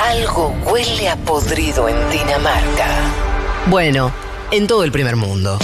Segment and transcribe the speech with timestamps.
[0.00, 2.86] Algo huele a podrido en Dinamarca.
[3.66, 4.12] Bueno,
[4.50, 5.58] en todo el primer mundo.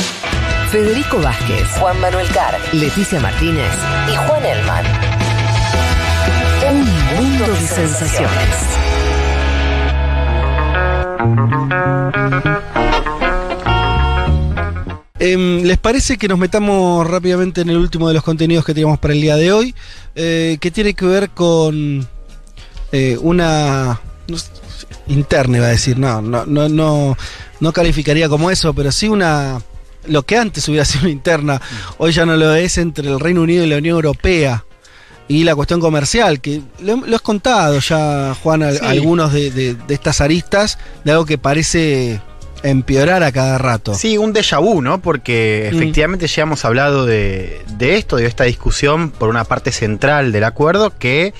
[0.70, 3.72] Federico Vázquez, Juan Manuel Carr Leticia Martínez,
[4.08, 4.84] y Juan Elman.
[6.70, 8.80] un mundo de sensaciones.
[15.18, 18.98] Em, ¿Les parece que nos metamos rápidamente en el último de los contenidos que teníamos
[18.98, 19.74] para el día de hoy?
[20.14, 22.06] Eh, que tiene que ver con
[22.92, 24.00] eh, una.
[24.30, 24.36] No
[25.06, 27.16] interna, iba a decir, no, no, no, no,
[27.60, 29.60] no calificaría como eso, pero sí una.
[30.06, 31.60] Lo que antes hubiera sido una interna,
[31.98, 34.64] hoy ya no lo es entre el Reino Unido y la Unión Europea.
[35.28, 38.78] Y la cuestión comercial, que lo, lo has contado ya, Juan, a- Sí.
[38.82, 42.20] algunos de, de- de estas aristas, de algo que parece
[42.64, 43.94] empeorar a cada rato.
[43.94, 45.00] Sí, un déjà vu, ¿no?
[45.00, 45.76] Porque Mm.
[45.76, 50.42] efectivamente ya hemos hablado de, de esto, de esta discusión por una parte central del
[50.44, 51.32] acuerdo que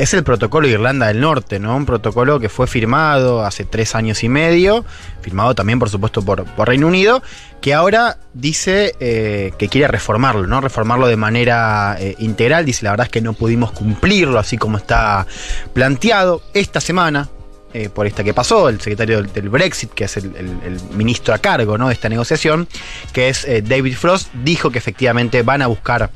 [0.00, 1.76] es el protocolo de Irlanda del Norte, ¿no?
[1.76, 4.82] Un protocolo que fue firmado hace tres años y medio,
[5.20, 7.22] firmado también, por supuesto, por, Reino Unido,
[7.60, 10.62] que ahora dice eh, que quiere reformarlo, ¿no?
[10.62, 12.64] Reformarlo de manera eh, integral.
[12.64, 15.26] Dice, la verdad es que no pudimos cumplirlo así como está
[15.74, 16.40] planteado.
[16.54, 17.28] Esta semana,
[17.74, 21.76] eh, por esta que pasó, el secretario del, Brexit, que es el, ministro a cargo
[21.76, 22.68] de esta negociación,
[23.12, 26.10] que es David Frost, dijo que efectivamente van a buscar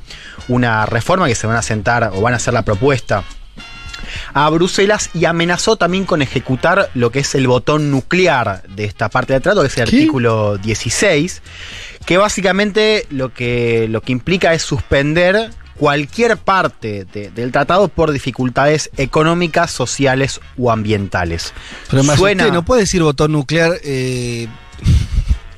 [0.49, 3.25] una reforma, que se van a sentar o van a hacer la propuesta
[4.33, 9.09] a Bruselas y amenazó también con ejecutar lo que es el botón nuclear de esta
[9.09, 9.97] parte del trato, que es el ¿Qué?
[9.97, 11.43] artículo 16,
[12.07, 18.13] que básicamente lo que, lo que implica es suspender cualquier parte de- del tratado por
[18.13, 21.53] dificultades económicas, sociales o ambientales.
[21.91, 24.47] Pero Suena- no puede decir botón nuclear, eh,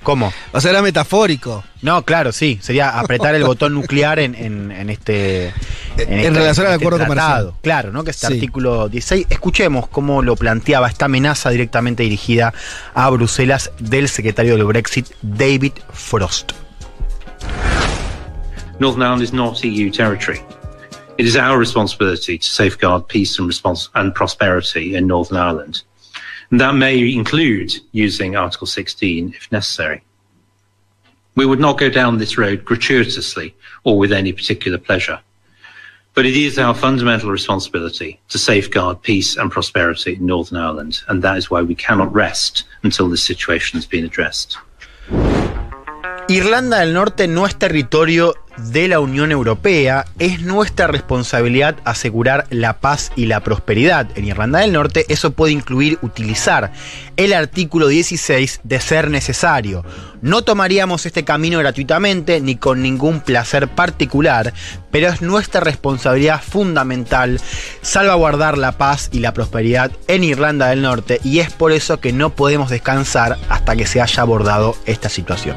[0.06, 0.32] ¿Cómo?
[0.52, 1.64] o sea, era metafórico.
[1.82, 2.60] No, claro, sí.
[2.62, 5.52] Sería apretar el botón nuclear en, en- en este.
[5.98, 7.16] En relación al acuerdo tratado.
[7.16, 7.52] comercial.
[7.60, 8.04] Claro, ¿no?
[8.04, 8.34] Que este Sí.
[8.34, 9.26] artículo 16.
[9.30, 12.54] Escuchemos cómo lo planteaba esta amenaza directamente dirigida
[12.94, 16.52] a Bruselas del secretario del Brexit, David Frost.
[18.78, 20.40] Northern Ireland is not EU territory.
[21.18, 25.82] It is our responsibility to safeguard peace and, respons- and prosperity in Northern Ireland.
[26.50, 30.02] And that may include using Article 16 if necessary.
[31.34, 35.20] We would not go down this road gratuitously or with any particular pleasure.
[36.14, 41.02] But it is our fundamental responsibility to safeguard peace and prosperity in Northern Ireland.
[41.08, 44.56] And that is why we cannot rest until this situation has been addressed.
[46.28, 52.80] Irlanda del Norte no es territorio de la Unión Europea, es nuestra responsabilidad asegurar la
[52.80, 55.04] paz y la prosperidad en Irlanda del Norte.
[55.08, 56.72] Eso puede incluir utilizar
[57.16, 59.84] el artículo 16 de ser necesario.
[60.22, 64.52] No tomaríamos este camino gratuitamente ni con ningún placer particular,
[64.90, 67.40] pero es nuestra responsabilidad fundamental
[67.82, 72.12] salvaguardar la paz y la prosperidad en Irlanda del Norte y es por eso que
[72.12, 75.56] no podemos descansar hasta que se haya abordado esta situación.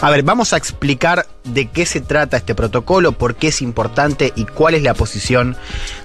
[0.00, 4.32] A ver, vamos a explicar de qué se trata este protocolo, por qué es importante
[4.34, 5.56] y cuál es la posición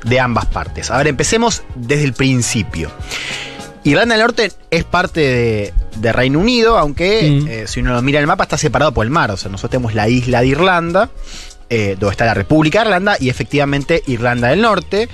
[0.03, 0.91] de ambas partes.
[0.91, 2.91] A ver, empecemos desde el principio.
[3.85, 7.47] Irlanda del Norte es parte de, de Reino Unido, aunque Mm.
[7.47, 9.31] eh, si uno lo mira en el mapa está separado por el mar.
[9.31, 11.09] O sea, nosotros tenemos la isla de Irlanda,
[11.69, 15.07] eh, donde está la República de Irlanda, y efectivamente Irlanda del Norte.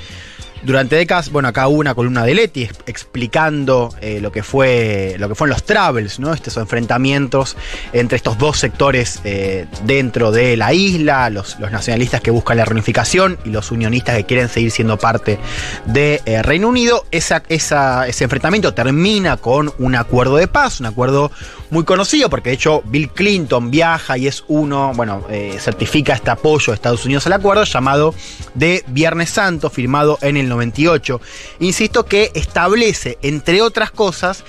[0.66, 5.16] Durante décadas, bueno, acá hubo una columna de Leti ex- explicando eh, lo que fue
[5.20, 6.34] lo que fueron los travels, ¿no?
[6.34, 7.56] Estos enfrentamientos
[7.94, 12.66] entre estos dos sectores eh, dentro de la isla, los, los nacionalistas que buscan la
[12.66, 15.40] reunificación y los unionistas que quieren seguir siendo parte
[15.86, 17.06] de eh, Reino Unido.
[17.12, 21.32] Esa, esa- ese enfrentamiento termina con un acuerdo de paz, un acuerdo
[21.76, 26.30] muy conocido, porque de hecho Bill Clinton viaja y es uno, bueno, eh, certifica este
[26.30, 28.16] apoyo de Estados Unidos al acuerdo llamado
[28.54, 31.20] de Viernes Santo, firmado en el 98.
[31.60, 34.46] Insisto que establece, entre otras cosas,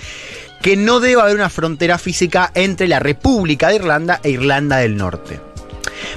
[0.62, 4.96] que no debe haber una frontera física entre la República de Irlanda e Irlanda del
[4.96, 5.40] Norte.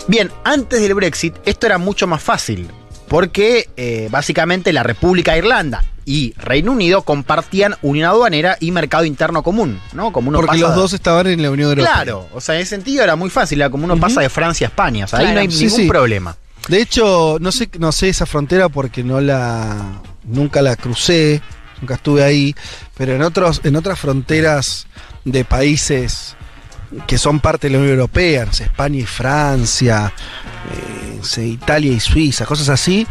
[0.06, 2.70] Bien, antes del Brexit esto era mucho más fácil,
[3.10, 9.06] porque eh, básicamente la República de Irlanda y Reino Unido compartían unión aduanera y mercado
[9.06, 10.12] interno común, ¿no?
[10.12, 11.92] Como uno Porque pasa- los dos estaban en la Unión Europea.
[11.94, 14.68] Claro, o sea, en ese sentido era muy fácil, era como uno pasa de Francia
[14.68, 15.88] a España, o sea, ahí no hay Sí, ningún sí.
[15.88, 16.36] problema.
[16.68, 20.02] De hecho, no sé, no sé esa frontera porque no la.
[20.24, 21.42] nunca la crucé,
[21.82, 22.56] nunca estuve ahí.
[22.98, 24.86] Pero en otros, en otras fronteras
[25.26, 26.36] de países
[27.08, 30.12] que son parte de la Unión Europea, no sé, España y Francia,
[30.72, 33.06] eh, no sé, Italia y Suiza, cosas así,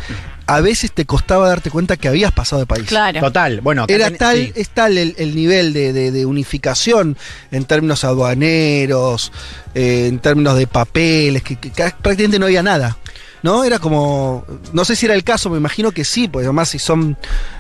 [0.47, 2.87] a veces te costaba darte cuenta que habías pasado de país.
[2.87, 3.21] Claro.
[3.21, 4.53] Total, bueno, Era ten- tal, sí.
[4.57, 7.17] es tal el, el nivel de, de- de unificación
[7.51, 9.33] en términos aduaneros,
[9.75, 12.97] eh, en términos de papeles, que, que ca- prácticamente no había nada.
[13.43, 13.63] ¿no?
[13.63, 16.79] Era como, no sé si era el caso, me imagino que sí, pues además si
[16.81, 17.17] son,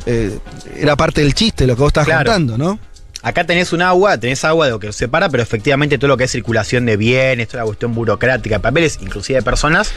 [0.06, 0.36] eh,
[0.76, 2.24] era parte del chiste lo que vos estabas Claro.
[2.32, 2.78] contando, ¿no?
[3.22, 6.16] Acá tenés un agua, tenés agua de lo que los separa, pero efectivamente todo lo
[6.16, 9.90] que es circulación de bienes, toda la cuestión burocrática de papeles, inclusive de personas.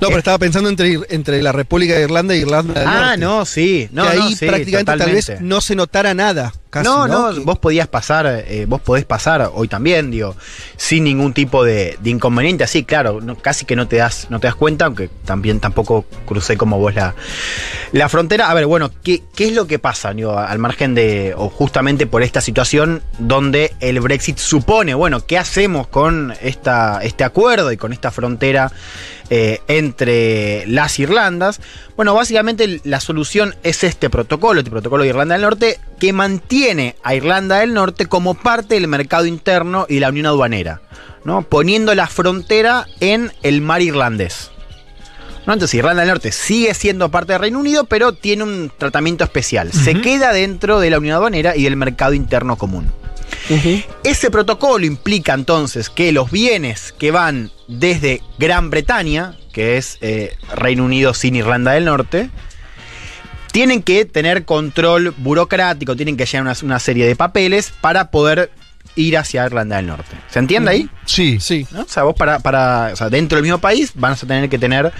[0.00, 3.00] No, pero Eh, estaba pensando entre, entre la República de Irlanda y Irlanda del Ah,
[3.00, 3.18] Norte.
[3.18, 3.88] no, sí.
[3.92, 5.32] No, que no, ahí sí, prácticamente tal totalmente.
[5.32, 6.52] vez no se notara nada.
[6.70, 10.36] Casi, no, no, vos podías pasar, eh, vos podés pasar hoy también, digo,
[10.76, 12.62] sin ningún tipo de, de inconveniente.
[12.62, 16.04] Así, claro, no- casi que no te das, no te das cuenta, aunque también tampoco
[16.26, 17.16] crucé como vos la,
[17.90, 18.50] la frontera.
[18.50, 22.06] A ver, bueno, ¿qué, qué es lo que pasa, digo, al margen de, o justamente
[22.06, 27.76] por esta situación donde el Brexit supone, bueno, ¿qué hacemos con esta, este acuerdo y
[27.78, 28.70] con esta frontera?
[29.32, 31.60] Eh, entre las Irlandas.
[31.94, 36.96] Bueno, básicamente la solución es este protocolo, este protocolo de Irlanda del Norte, que mantiene
[37.04, 40.82] a Irlanda del Norte como parte del mercado interno y la unión aduanera,
[41.24, 41.42] ¿no?
[41.42, 44.50] poniendo la frontera en el mar irlandés.
[45.46, 45.52] ¿no?
[45.52, 49.72] Entonces Irlanda del Norte sigue siendo parte del Reino Unido, pero tiene un tratamiento especial.
[49.72, 52.90] Se queda dentro de la unión aduanera y del mercado interno común.
[54.04, 60.36] Ese protocolo implica entonces que los bienes que van desde Gran Bretaña, que es eh,
[60.54, 62.30] Reino Unido sin Irlanda del Norte,
[63.52, 68.50] tienen que tener control burocrático, tienen que llenar una, una serie de papeles para poder
[68.96, 70.16] ir hacia Irlanda del Norte.
[70.28, 70.90] ¿Se entiende ahí?
[71.06, 71.66] Sí, sí.
[71.70, 71.82] ¿no?
[71.82, 74.58] O sea, vos para, para o sea, dentro del mismo país vas a tener que
[74.58, 74.92] tener,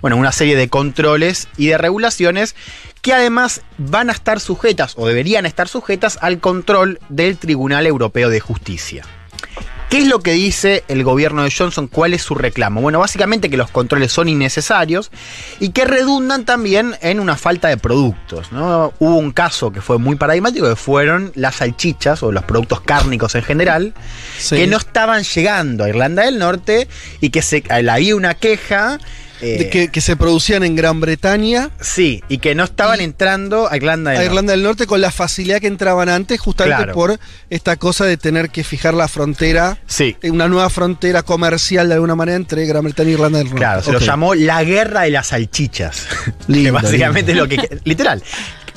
[0.00, 2.54] bueno, una serie de controles y de regulaciones
[3.02, 8.30] que además van a estar sujetas o deberían estar sujetas al control del Tribunal Europeo
[8.30, 9.04] de Justicia.
[9.90, 11.86] ¿Qué es lo que dice el gobierno de Johnson?
[11.86, 12.80] ¿Cuál es su reclamo?
[12.80, 15.10] Bueno, básicamente que los controles son innecesarios
[15.60, 18.52] y que redundan también en una falta de productos.
[18.52, 18.94] ¿no?
[19.00, 23.34] Hubo un caso que fue muy paradigmático, que fueron las salchichas o los productos cárnicos
[23.34, 23.92] en general,
[24.38, 24.56] Sí.
[24.56, 26.88] que no estaban llegando a Irlanda del Norte
[27.20, 28.98] y que se, había una queja.
[29.42, 33.70] Eh, que, que se producían en Gran Bretaña, sí, y que no estaban Y- entrando
[33.70, 34.30] a Irlanda del a Norte.
[34.32, 36.94] Irlanda del Norte, con la facilidad que entraban antes, justamente Claro.
[36.94, 37.18] por
[37.50, 40.16] esta cosa de tener que fijar la frontera, Sí.
[40.24, 43.58] una nueva frontera comercial de alguna manera entre Gran Bretaña y Irlanda del Norte.
[43.60, 46.06] Claro, se lo llamó la guerra de las salchichas.
[46.46, 47.44] que básicamente lindo.
[47.44, 47.80] lo que.
[47.84, 48.22] Literal.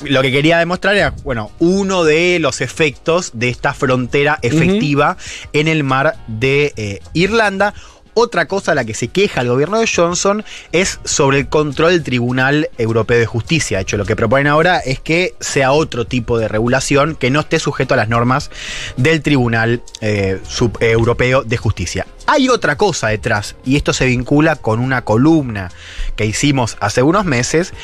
[0.04, 5.16] Lo que quería demostrar era, bueno, uno de los efectos de esta frontera efectiva
[5.54, 7.72] en el mar de eh, Irlanda.
[8.18, 10.42] Otra cosa a la que se queja el gobierno de Johnson
[10.72, 13.76] es sobre el control del Tribunal Europeo de Justicia.
[13.76, 17.40] De hecho, lo que proponen ahora es que sea otro tipo de regulación que no
[17.40, 18.50] esté sujeto a las normas
[18.96, 20.40] del Tribunal eh,
[20.80, 22.06] eh, Europeo de Justicia.
[22.26, 25.70] Hay otra cosa detrás, y esto se vincula con una columna
[26.16, 27.74] que hicimos hace unos meses,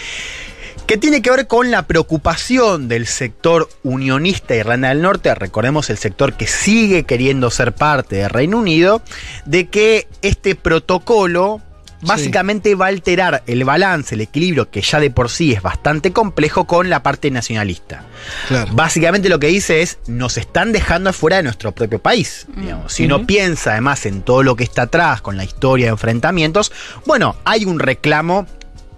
[0.86, 5.90] que tiene que ver con la preocupación del sector unionista de Irlanda del Norte, recordemos
[5.90, 9.02] el sector que sigue queriendo ser parte del Reino Unido,
[9.44, 11.60] de que este protocolo
[12.02, 16.12] básicamente va a alterar el balance, el equilibrio que ya de por sí es bastante
[16.12, 18.04] complejo con la parte nacionalista.
[18.48, 18.72] Claro.
[18.74, 22.46] Básicamente lo que dice es, nos están dejando afuera de nuestro propio país.
[22.56, 22.92] digamos.
[22.92, 26.72] Si uno piensa además en todo lo que está atrás, con la historia de enfrentamientos,
[27.06, 28.46] bueno, hay un reclamo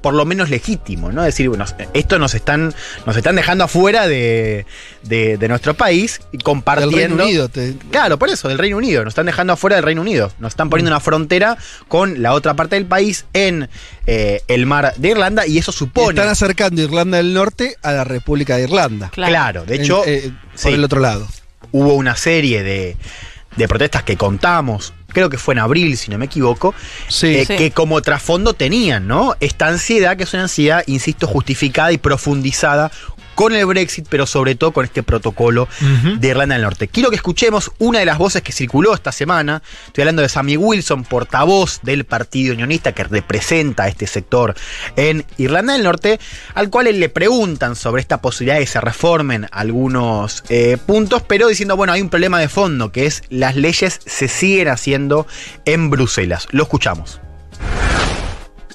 [0.04, 1.22] por lo menos legítimo, ¿no?
[1.22, 1.64] Es decir, bueno,
[1.94, 2.74] esto nos están,
[3.06, 4.66] nos están dejando afuera de,
[5.02, 6.96] de- de nuestro país y Del compartiendo.
[7.16, 7.48] Reino Unido.
[7.48, 9.02] te- Claro, por eso, del Reino Unido.
[9.02, 10.30] Nos están dejando afuera del Reino Unido.
[10.40, 11.56] Nos están poniendo una frontera
[11.88, 13.70] con la otra parte del país en
[14.06, 16.10] eh, el mar de Irlanda y eso supone.
[16.10, 19.08] Están acercando Irlanda del Norte a la República de Irlanda.
[19.08, 19.30] Claro.
[19.32, 20.64] Claro, de En- hecho, eh, sí.
[20.64, 21.26] por el otro lado.
[21.72, 22.96] hubo una serie de,
[23.56, 26.74] de protestas que contamos, creo que fue en abril, si no me equivoco,
[27.08, 27.28] Sí.
[27.28, 27.56] eh, Sí.
[27.56, 29.34] que como trasfondo tenían, ¿no?
[29.40, 32.90] Esta ansiedad, que es una ansiedad, insisto, justificada y profundizada
[33.34, 35.68] con el Brexit, pero sobre todo con este protocolo
[36.18, 36.88] de Irlanda del Norte.
[36.88, 39.62] Quiero que escuchemos una de las voces que circuló esta semana.
[39.86, 44.54] Estoy hablando de Sammy Wilson, portavoz del Partido Unionista que representa a este sector
[44.96, 46.20] en Irlanda del Norte,
[46.54, 51.48] al cual le preguntan sobre esta posibilidad de que se reformen algunos eh, puntos, pero
[51.48, 55.26] diciendo, bueno, hay un problema de fondo, que es las leyes se siguen haciendo
[55.64, 56.46] en Bruselas.
[56.50, 57.20] Lo escuchamos.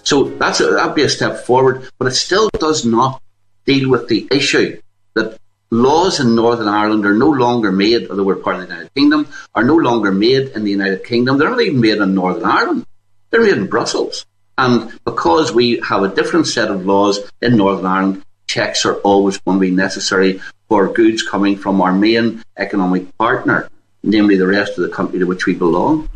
[0.04, 3.22] So that's a, that'd be a step forward, but it still does not
[3.70, 4.82] deal with the issue
[5.14, 5.38] that
[5.70, 9.28] laws in Northern Ireland are no longer made, although we're part of the United Kingdom,
[9.54, 11.38] are no longer made in the United Kingdom.
[11.38, 12.86] They're not even made in Northern Ireland.
[13.30, 14.26] They're made in Brussels.
[14.58, 19.38] And because we have a different set of laws in Northern Ireland, checks are always
[19.38, 23.70] going to be necessary for goods coming from our main economic partner,
[24.02, 26.10] namely the rest of the country to which we belong.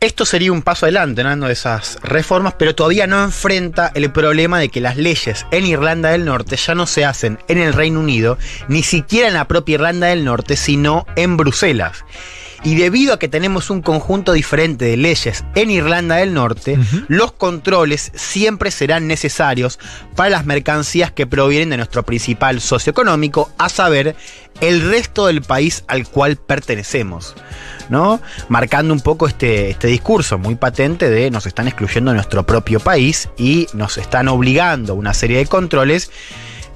[0.00, 1.48] Esto sería un paso adelante, ¿no?
[1.48, 6.10] de esas reformas, pero todavía no enfrenta el problema de que las leyes en Irlanda
[6.10, 8.38] del Norte ya no se hacen en el Reino Unido,
[8.68, 12.04] ni siquiera en la propia Irlanda del Norte, sino en Bruselas.
[12.64, 17.32] Y debido a que tenemos un conjunto diferente de leyes en Irlanda del Norte, los
[17.32, 19.78] controles siempre serán necesarios
[20.16, 24.16] para las mercancías que provienen de nuestro principal socioeconómico, a saber,
[24.60, 27.36] el resto del país al cual pertenecemos.
[27.88, 28.20] ¿no?
[28.48, 32.80] Marcando un poco este, este discurso muy patente de nos están excluyendo de nuestro propio
[32.80, 36.10] país y nos están obligando a una serie de controles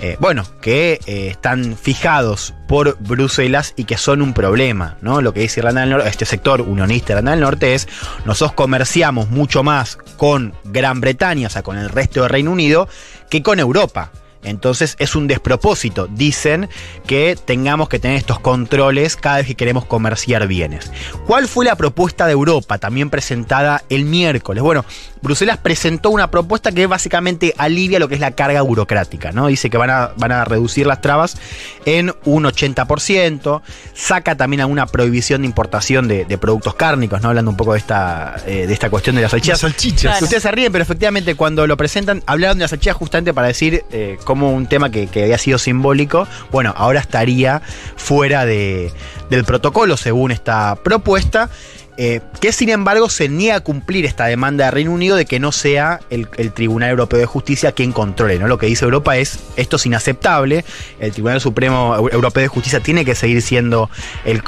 [0.05, 5.23] eh, bueno, que eh, están fijados por Bruselas y que son un problema, ¿no?
[5.23, 7.87] Lo que dice Irlanda del Norte, este sector unionista Irlanda del Norte es,
[8.25, 12.89] nosotros comerciamos mucho más con Gran Bretaña, o sea, con el resto del Reino Unido,
[13.31, 14.11] que con Europa.
[14.43, 16.69] Entonces es un despropósito, dicen,
[17.07, 20.91] que tengamos que tener estos controles cada vez que queremos comerciar bienes.
[21.27, 24.63] ¿Cuál fue la propuesta de Europa, también presentada el miércoles?
[24.63, 24.85] Bueno,
[25.23, 29.47] Bruselas presentó una propuesta que básicamente alivia lo que es la carga burocrática, ¿no?
[29.47, 31.37] Dice que van a, van a reducir las trabas
[31.85, 33.63] en un 80%,
[33.95, 37.29] saca también alguna prohibición de importación de, productos cárnicos, ¿no?
[37.29, 39.61] Hablando un poco de esta, eh, de esta cuestión de las salchichas.
[39.61, 40.23] salchichas.
[40.23, 43.85] Ustedes se ríen, pero efectivamente cuando lo presentan, hablaron de las salchichas justamente para decir
[43.93, 47.61] eh, como un tema que, había sido simbólico, bueno, ahora estaría
[47.97, 48.91] fuera de,
[49.29, 51.51] del protocolo según esta propuesta.
[51.99, 55.39] Eh, que sin embargo se niega a cumplir esta demanda de Reino Unido de que
[55.39, 58.39] no sea el, Tribunal Europeo de Justicia quien controle.
[58.39, 58.49] ¿no?
[58.49, 60.65] Lo que dice Europa es esto es inaceptable,
[61.01, 63.91] el Tribunal Supremo Europeo de Justicia tiene que seguir siendo
[64.25, 64.43] el,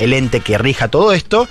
[0.00, 1.46] el ente que rija todo esto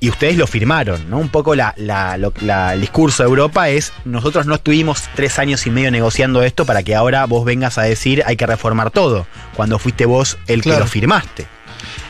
[0.00, 1.18] y ustedes lo firmaron, ¿no?
[1.18, 5.90] Un poco la, el discurso de Europa es, nosotros no estuvimos tres años y medio
[5.90, 9.26] negociando esto para que ahora vos vengas a decir hay que reformar todo,
[9.56, 11.46] cuando fuiste vos el que lo firmaste.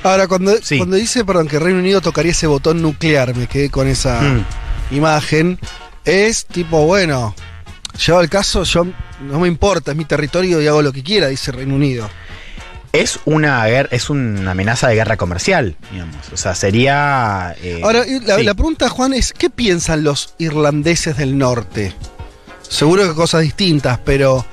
[0.03, 3.89] Ahora, cuando, cuando dice, perdón, que Reino Unido tocaría ese botón nuclear, me quedé con
[3.89, 4.95] esa mm.
[4.95, 5.59] imagen,
[6.05, 7.35] es tipo, bueno,
[8.07, 8.87] llevado el caso, yo
[9.21, 12.09] no me importa, es mi territorio y hago lo que quiera, dice Reino Unido
[12.93, 16.17] es una guerra, es una amenaza de guerra comercial, digamos.
[16.33, 17.55] O sea, sería.
[17.63, 18.05] Eh, Ahora,
[18.43, 21.95] la, pregunta, Juan, es: ¿qué piensan los irlandeses del norte?
[22.69, 24.45] Seguro que cosas distintas, pero.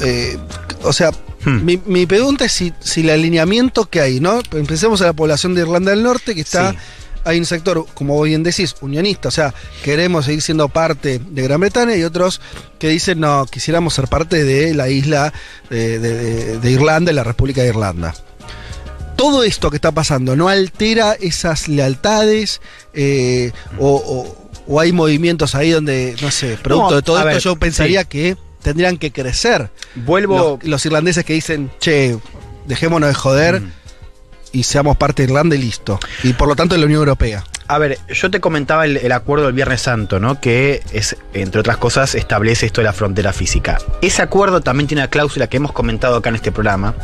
[0.00, 0.38] Eh,
[0.82, 1.10] o sea,
[1.44, 1.80] hmm.
[1.86, 4.40] mi, pregunta es si, si, el alineamiento que hay, ¿no?
[4.52, 6.74] Empecemos a la población de Irlanda del Norte, que está
[7.26, 9.52] hay un sector, como bien decís, unionista, o sea,
[9.82, 12.40] queremos seguir siendo parte de Gran Bretaña y otros
[12.78, 15.32] que dicen, no, quisiéramos ser parte de la isla
[15.68, 18.14] de, Irlanda, de la República de Irlanda
[19.16, 22.60] todo esto que está pasando no altera esas lealtades
[22.92, 24.36] eh, o,
[24.78, 29.12] hay movimientos ahí donde, no sé, producto de todo esto yo pensaría que tendrían que
[29.12, 29.70] crecer.
[29.94, 30.58] Vuelvo.
[30.62, 32.18] Los, irlandeses que dicen, che,
[32.66, 33.60] dejémonos de joder.
[33.60, 33.72] Mm
[34.56, 36.00] y seamos parte de Irlanda y listo.
[36.22, 37.44] Y por lo tanto de la Unión Europea.
[37.68, 40.40] A ver, yo te comentaba el, acuerdo del Viernes Santo, ¿no?
[40.40, 43.78] Que es, entre otras cosas, establece esto de la frontera física.
[44.00, 46.94] Ese acuerdo también tiene una cláusula que hemos comentado acá en este programa,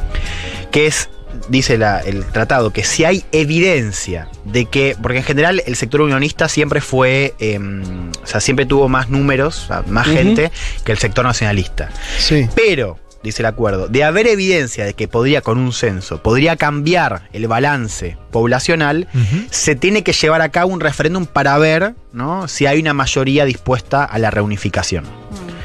[0.70, 1.10] que es,
[1.48, 1.74] dice
[2.06, 6.80] el tratado, que si hay evidencia de que, porque en general el sector unionista siempre
[6.80, 10.52] fue, em, o sea, siempre tuvo más números, más gente
[10.84, 11.90] que el sector nacionalista.
[12.18, 12.48] Sí.
[12.54, 17.28] Pero dice el acuerdo, de haber evidencia de que podría con un censo, podría cambiar
[17.32, 19.08] el balance poblacional,
[19.50, 22.48] se tiene que llevar a cabo un referéndum para ver ¿no?
[22.48, 25.04] si hay una mayoría dispuesta a la reunificación.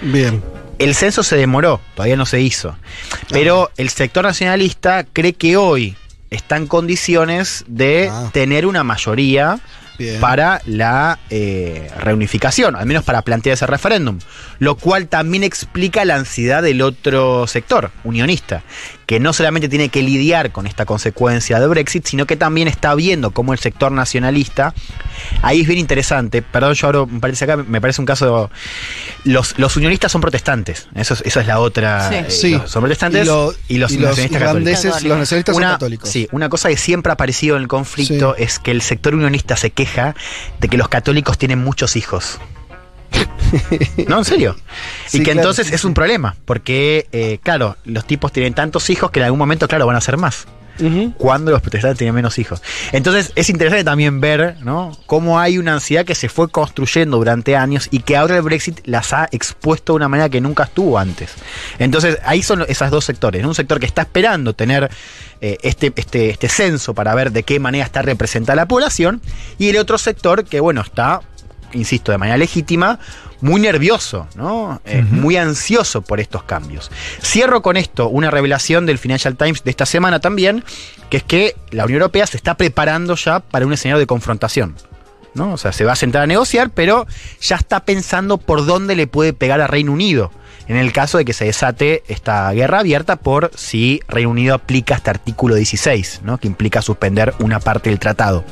[0.02, 0.44] Bien.
[0.80, 2.78] El censo se demoró, todavía no se hizo.
[3.30, 5.96] Pero el sector nacionalista cree que hoy
[6.30, 8.30] está en condiciones de ah.
[8.32, 9.60] tener una mayoría
[10.20, 14.20] para la eh, reunificación, al menos para plantear ese referéndum.
[14.60, 18.64] Lo cual también explica la ansiedad del otro sector, unionista,
[19.08, 22.94] que no solamente tiene que lidiar con esta consecuencia de Brexit, sino que también está
[22.94, 24.74] viendo cómo el sector nacionalista,
[25.42, 28.52] ahí es bien interesante, perdón, yo ahora me parece acá, me parece un caso,
[29.24, 32.56] los, los unionistas son protestantes, eso es, esa es la otra, sí.
[32.56, 33.26] Eh, son protestantes
[33.70, 35.04] y, los, nacionalistas católicos.
[35.04, 36.10] Los nacionalistas una, son católicos.
[36.10, 39.56] Sí, una cosa que siempre ha aparecido en el conflicto es que el sector unionista
[39.56, 40.16] se queja
[40.60, 42.40] de que los católicos tienen muchos hijos.
[44.08, 44.56] No, en serio.
[45.14, 49.20] y que entonces es un problema, porque, eh, claro, los tipos tienen tantos hijos que
[49.20, 50.48] en algún momento, claro, van a ser más.
[51.18, 52.62] Cuando los protestantes tienen menos hijos.
[52.92, 54.96] Entonces es interesante también ver ¿no?
[55.08, 58.82] cómo hay una ansiedad que se fue construyendo durante años y que ahora el Brexit
[58.86, 61.34] las ha expuesto de una manera que nunca estuvo antes.
[61.80, 63.44] Entonces ahí son esos dos sectores.
[63.44, 64.92] Un sector que está esperando tener
[65.42, 69.22] eh, este, este, este censo para ver de qué manera está representada la población
[69.58, 71.22] y el otro sector que, bueno, está
[71.78, 73.00] insisto, de manera legítima,
[73.42, 74.82] muy nervioso, ¿no?
[74.86, 76.92] Eh, muy ansioso por estos cambios.
[77.22, 80.64] Cierro con esto una revelación del Financial Times de esta semana también,
[81.10, 84.76] que es que la Unión Europea se está preparando ya para un escenario de confrontación.
[85.34, 85.54] ¿no?
[85.54, 87.06] O sea, se va a sentar a negociar, pero
[87.40, 90.32] ya está pensando por dónde le puede pegar a Reino Unido
[90.68, 94.96] en el caso de que se desate esta guerra abierta por si Reino Unido aplica
[94.96, 96.38] este artículo 16, ¿no?
[96.38, 98.44] que implica suspender una parte del tratado.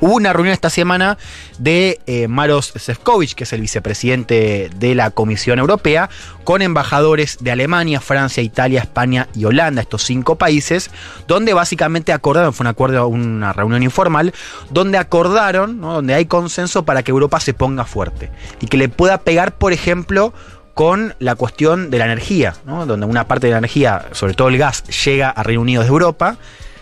[0.00, 1.18] Hubo una reunión esta semana
[1.58, 6.08] de eh, Maros Sefcovic, que es el vicepresidente de la Comisión Europea,
[6.44, 10.90] con embajadores de Alemania, Francia, Italia, España y Holanda, estos cinco países,
[11.26, 14.32] donde básicamente acordaron, fue un acuerdo, una reunión informal,
[14.70, 15.94] donde acordaron, ¿no?
[15.94, 19.72] donde hay consenso para que Europa se ponga fuerte y que le pueda pegar, por
[19.72, 20.32] ejemplo,
[20.78, 22.86] con la cuestión de la energía, ¿no?
[22.86, 25.90] donde una parte de la energía, sobre todo el gas, llega a Reino Unido desde
[25.90, 26.36] Europa.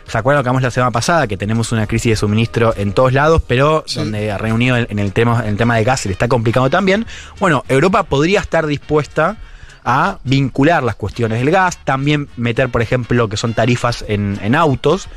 [0.06, 1.26] ¿Se acuerdan lo que hablamos la semana pasada?
[1.26, 3.98] Que tenemos una crisis de suministro en todos lados, pero Sí.
[3.98, 6.28] donde a Reino Unido en el, tema, en el tema de gas se le está
[6.28, 7.06] complicando también.
[7.40, 9.38] Bueno, Europa podría estar dispuesta
[9.82, 14.38] a vincular las cuestiones del gas, también meter, por ejemplo, lo que son tarifas en,
[14.42, 15.08] en autos.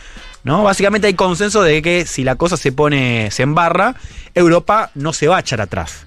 [0.46, 0.64] ¿no?
[0.64, 3.96] Básicamente hay consenso de que si la cosa se pone, se embarra,
[4.34, 6.06] Europa no se va a echar atrás.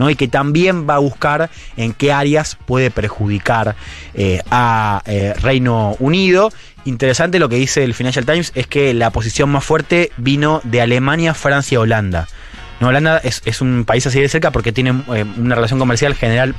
[0.00, 0.08] ¿No?
[0.10, 3.76] y que también va a buscar en qué áreas puede perjudicar
[4.14, 6.50] eh, a eh, Reino Unido.
[6.86, 10.80] Interesante lo que dice el Financial Times es que la posición más fuerte vino de
[10.80, 12.26] Alemania, Francia y Holanda.
[12.80, 16.14] No, Holanda es, es un país así de cerca porque tiene eh, una relación comercial
[16.14, 16.54] general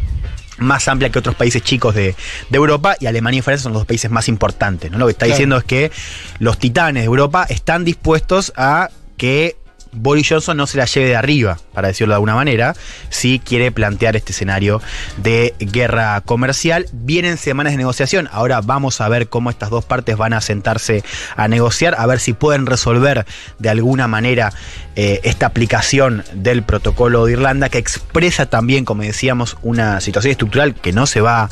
[0.60, 2.14] más amplia que otros países chicos de,
[2.50, 4.92] de Europa y Alemania y Francia son los dos países más importantes.
[4.92, 5.00] ¿no?
[5.00, 5.36] Lo que está Claro.
[5.36, 5.92] diciendo es que
[6.38, 9.56] los titanes de Europa están dispuestos a que
[9.94, 12.76] Boris Johnson no se la lleve de arriba, para decirlo de alguna manera,
[13.10, 14.82] si quiere plantear este escenario
[15.18, 16.86] de guerra comercial.
[16.94, 21.04] Vienen semanas de negociación, ahora vamos a ver cómo estas dos partes van a sentarse
[21.36, 23.26] a negociar, a ver si pueden resolver
[23.60, 24.54] de alguna manera
[24.96, 30.76] eh, esta aplicación del protocolo de Irlanda, que expresa también, como decíamos, una situación estructural
[30.76, 31.50] que no se va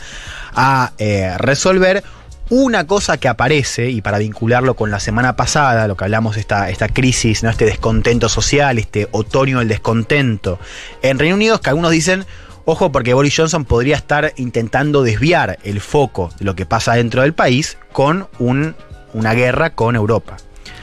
[0.53, 2.03] a eh, resolver.
[2.49, 6.41] Una cosa que aparece, y para vincularlo con la semana pasada, lo que hablamos de
[6.41, 7.49] esta, esta crisis, ¿no?
[7.49, 10.59] este descontento social, este otoño del descontento
[11.03, 12.25] en Reino Unido, es que algunos dicen,
[12.65, 17.21] ojo, porque Boris Johnson podría estar intentando desviar el foco de lo que pasa dentro
[17.21, 18.75] del país con un-
[19.13, 20.37] una guerra con Europa.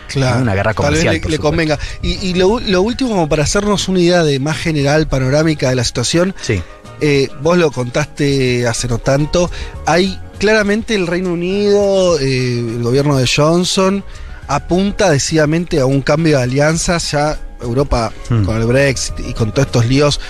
[0.08, 0.40] Claro.
[0.42, 1.78] Una guerra Tal vez comercial, le, convenga.
[2.00, 5.74] Y, y lo, lo último, como para hacernos una idea de más general, panorámica de
[5.74, 6.62] la situación, Sí.
[7.00, 9.50] eh, vos lo contaste hace no tanto,
[9.84, 14.04] hay claramente el Reino Unido, eh, el gobierno de Johnson,
[14.48, 18.44] apunta decididamente a un cambio de alianzas, ya Europa Hmm.
[18.44, 20.20] con el Brexit y con todos estos líos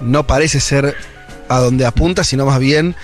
[0.00, 0.94] no parece ser
[1.48, 2.94] a donde apunta, sino más bien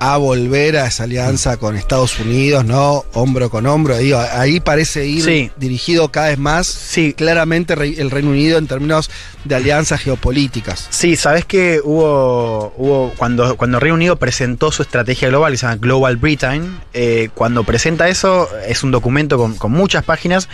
[0.00, 3.04] a volver a esa alianza con Estados Unidos, ¿no?
[3.14, 3.96] Hombro con hombro.
[3.98, 5.50] Digo, ahí parece ir Sí.
[5.56, 9.10] dirigido cada vez más Sí, claramente el Reino Unido en términos
[9.44, 10.86] de alianzas geopolíticas.
[10.90, 15.66] Sí, sabes que hubo, hubo cuando, cuando Reino Unido presentó su estrategia global, que se
[15.66, 20.48] llama Global Britain, eh, cuando presenta eso, es un documento con, con muchas páginas,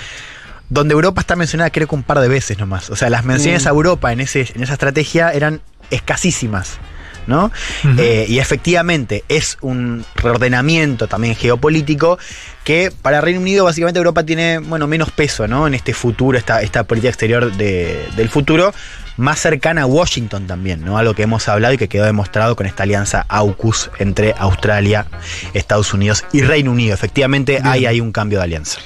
[0.71, 2.89] donde Europa está mencionada creo que un par de veces nomás.
[2.89, 3.69] O sea, las menciones Mm.
[3.69, 6.79] a Europa en, ese, en esa estrategia eran escasísimas.
[7.27, 7.51] ¿No?
[7.99, 12.19] Eh, y efectivamente es un reordenamiento también geopolítico
[12.65, 15.67] que para Reino Unido básicamente Europa tiene bueno, menos peso ¿no?
[15.67, 18.73] en este futuro, esta, esta política exterior de- del futuro,
[19.17, 20.99] más cercana a Washington también, ¿no?
[20.99, 25.07] algo que hemos hablado y que quedó demostrado con esta alianza AUKUS entre Australia,
[25.53, 26.95] Estados Unidos y Reino Unido.
[26.95, 28.81] Efectivamente hay, hay un cambio de alianza.